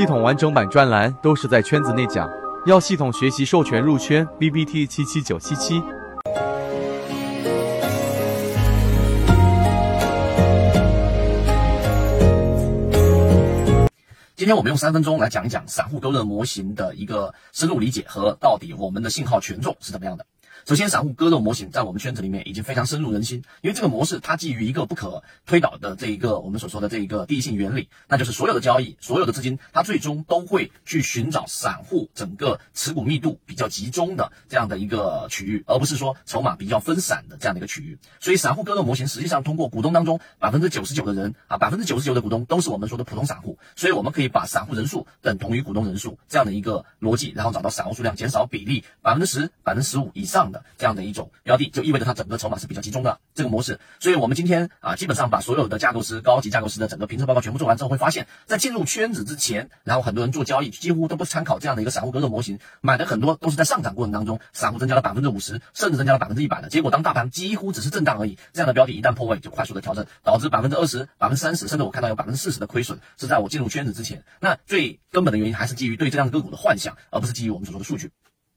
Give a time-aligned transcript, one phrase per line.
[0.00, 2.26] 系统完整版专栏都是在圈子内讲，
[2.64, 5.82] 要系统学习授权入圈，B B T 七七九七七。
[14.34, 20.24] 今天我们用三分钟来讲一讲散户勾勒模型的一个深入理解和到底我们的信号权重是怎么样的。
[20.66, 37.98] 首先，散户割肉模型在我们圈子里面已经非常深入人心，因为这个模式它基于一个不可推导的这一个我们所说的这一个第一性原理，那就是所有的交易、所有的资金，它最终都会去寻找散户整个持股密度比较集中的这样的一个区域，而不是说筹码比较分散的这样的一个区域。
[38.20, 51.30] 所以，散户割肉模型实际上通过股东当中百分之九十九的人啊，百分之九十九的股东都是我们说的普通散户，所以我们可以把散户人数等同于股东人数这样的一个逻辑，然后找到散户数量减少比例百分之十、百分之十五以上的这样的一种。
[51.42, 74.24] 标的就意味着它整个筹码是比较集中的这个模式，所以我们今天啊，基本上把所有的架构师、高级架构师的整个评测报告全部做完之后，会发现，在进入圈子之前，然后很多人做交易几乎都不参考这样的一个散户割肉模型，买的很多都是在上涨过程当中，散户增加了百分之五十，甚至增加了百分之一百的结果，当大盘几乎只是震荡而已，这样的标的一旦破位就快速的调整，导致百分之二十、百分之三十，甚至我看到有百分之四十的亏损是在我进入圈子之前。
[74.40, 78.10] 那最根本的原因还是基于对这样的个股的幻想，而不是基于我们所说的数据。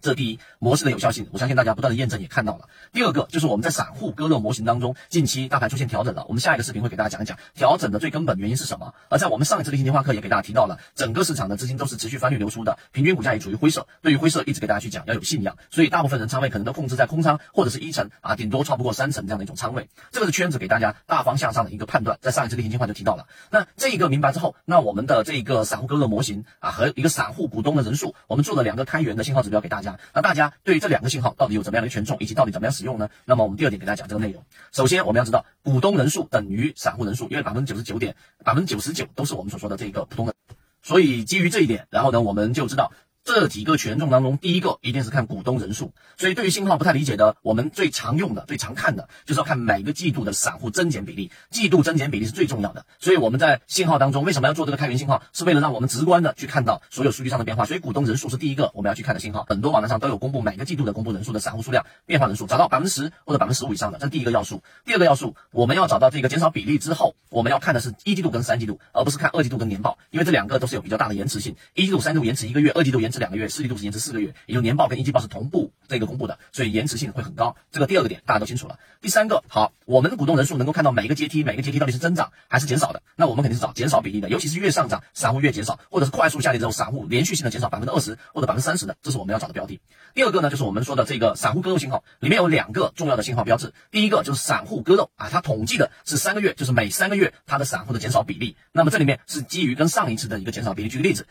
[0.00, 2.68] 这第一模式的有效性，我相信大家不断的验证也看到了。
[2.92, 6.24] 第二个就是我们在散户割肉模型当中，近期大盘出现调整了。
[6.28, 8.94] 我们下一个视频会给大家讲一讲调整的最根本原因是什么。
[9.08, 13.86] 而在我们上一次的精华课也给大家提到了，整个市场的资金都是持续翻绿流出的，平均股价也处于灰色。
[14.02, 19.88] 对于灰色，一直给大家去讲要有信仰，所以大部分人仓位可能都控制在空仓或者是一成啊，顶多超不过三成这样的一种仓位。
[20.10, 23.26] 这个是圈子给大家大方向上的一个判断，在上一次例行精华就提到了。
[23.50, 30.52] 那这一个明白之后，那我们的这一个散户割肉模型啊和一个散户股东的人数，我们做了两个开源的信号指标给大家那大家。
[30.64, 33.08] 对这两个信号到底有怎么样的权重，以及到底怎么样使用呢？
[33.24, 34.44] 那么我们第二点给大家讲这个内容。
[34.72, 40.34] 首先我们要知道，股东人数等于散户人数，因为百分之九十九点百分之九十九都是我们所说的这个普通的，
[40.82, 42.92] 所以基于这一点，然后呢，我们就知道。
[43.28, 45.92] 这几个权重当中，第一个一定是看股东人数。
[46.16, 51.30] 所以对于信号不太理解的，我们最常用的、最常看的就是要看每个季度的散户增减比例。
[51.50, 52.86] 季度增减比例是最重要的。
[52.98, 55.22] 所以我们在信号当中为什么要做这个开源信号？
[55.34, 57.66] 是为了让我们直观的去看到所有数据上的变化。
[57.66, 59.44] 所以股东人数是第一个我们要去看的信号。
[59.46, 64.62] 很多网站上都有公布每个季度的公布人数的散户数量变化人数，找到百分之十或者百分之十五以上的，这第一个要素。
[64.86, 71.56] 第二个要素，我们要找到这个减少比例之后，我们要看的是一季度跟三季度，而不是看二季度跟年报，因为这两个都是有比较大的延迟性。
[71.74, 73.98] 一季度、三季度延迟一个月，二季度延迟两个月，四季度是延迟。
[73.98, 77.56] 四个月，也就年报跟一季报是同步这个公布的，所以延迟性会很高。
[77.70, 78.78] 这个第二个点大家都清楚了。
[79.00, 89.80] 第三个，好，我们的股东人数能够看到每一个阶梯，每个阶梯到底是增长还是减少的，那我们肯定是找减少比例的，尤其是越上涨，散户越减少，或者是快速下跌之后，散户连续性的减少百分之二十或者百分之三十的，这是我们要找的标的。
[90.14, 93.74] 第二个呢，就是我们说的这个散户割肉信号，里面有两个重要的信号标志。
[93.90, 98.56] 第一个就是散户割肉啊，它统计的是三个月，就是每三个月月它的散户的减少比例。
[98.72, 100.88] 那么这里面是基于跟上一次的一个减少比例。
[100.88, 101.26] 举个例子。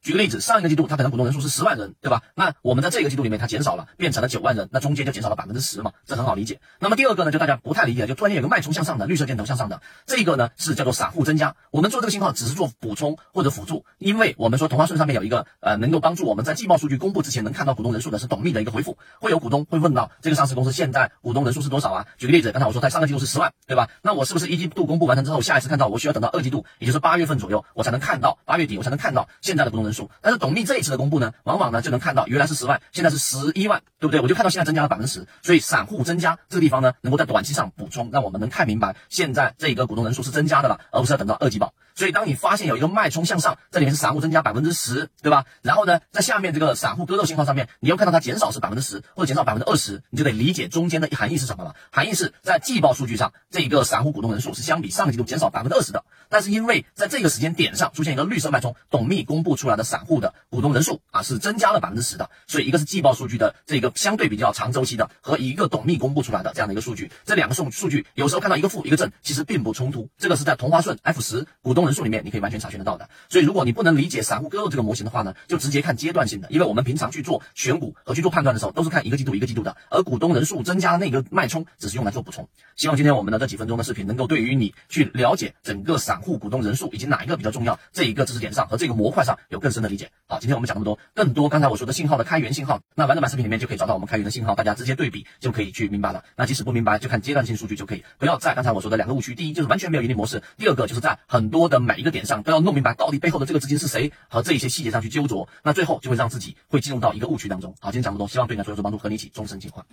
[0.00, 2.22] 举个例子，上一个季度它可能股东人数是十万人，对吧？
[2.34, 6.60] 那我们在这个季度里面它减少了，变成了九万人，那中间就减少了百分之十嘛，这很好理解。
[6.78, 11.56] 那么第二个呢，就大家不太理解，就突然间有个脉冲向上的绿色箭头向上的，这个呢是叫做散户增加。
[11.70, 22.06] 我们做这个信号只是做补充或者辅助，因为我们说同花顺上面有一个呃能够帮助我们在季报数据公布之前能看到股东人数的是董秘的一个回复，会有股东会问到这个上市公司现在股东人数是多少啊？
[22.16, 23.90] 举个例子，刚才我说在上个季度是十万，对吧？
[24.02, 30.10] 那我是不是一季度公布完成之后，下一次看到我需要等到二季度，也就是八月份左右，我才能看到八月底我才能看到现在的股东人数？
[30.20, 34.20] 但是董秘这一次的公布呢，往往呢就能看到原来是十万，现在是十一万，对不对？
[34.20, 41.72] 我就看到现在增加了百分之十，所以散户增加这个地方呢，能够在短期上补充，让我们能看明白现在这个股东人数是增加的了，而不是要等到二级保。
[41.98, 45.46] 所以当你发现有一个脉冲向上，这里面是散户增加百分之十，对吧？
[45.62, 51.74] 然后呢，在下面这个散户割肉信号上面，你又看到它减少是百分之十或者减少百分之二十，你就得理解中间的含义是什么了。
[51.90, 61.38] 含义是在季报数据上，这一个散户股东人数是相比上个季度减少百分之二十的，但是因为在这个时间点上出现一个绿色脉冲，董秘公布出来的散户的股东人数啊是。
[61.38, 70.10] 增加了百分之十的，所以一个是季报数据的这个相对比较长周期的，和一个董秘公布出来的这样的一个数据，这两个数数据有时候看到一个负一个正，其实并不冲突。
[70.18, 73.08] 这个是在同花顺 F 十股东人数里面你可以完全查询得到的。
[73.28, 82.46] 所以如果你不能理解散户割肉这个模型的话呢，就直接看阶段性的，因为我们平常去做选股和去做判断的时候，都是看一个季度一个季度的，而股东人数增加那个脉冲只是用来做补充。
[82.76, 90.10] 希望今天我们的这几分钟的视频能够对于你去了解整个散户股东人数以及哪一个比较重要这一个知识点上和这个模块上有更深的理解。
[90.26, 92.18] 好，今天我们讲那么多，更多刚才我说的信号。
[92.18, 96.24] 的开源信号，那完整版视频里面就可以找到我们开源的信号，大家直接对比就可以去明白了。
[96.34, 98.02] 那即使不明白，就看阶段性数据就可以。
[98.18, 107.74] 不要在刚才我说的两个误区，第一就是完全没有盈利模式，第二个就是在很多的每一个点上都要弄明白到底背后的这个资金是谁和这一些细节上去纠着，那最后就会让自己会进入到一个误区当中。
[107.80, 109.84] 好，今天讲这么多，希望对你来说有所帮助，和你一起终身进化。